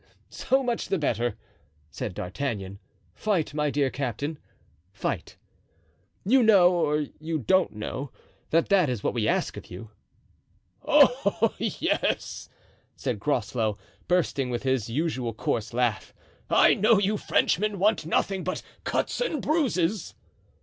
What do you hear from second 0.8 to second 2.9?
the better," said D'Artagnan.